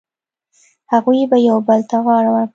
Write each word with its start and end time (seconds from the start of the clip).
هغوی 0.91 1.19
یو 1.49 1.57
بل 1.67 1.79
ته 1.89 1.97
غاړه 2.05 2.29
ورکړه. 2.31 2.49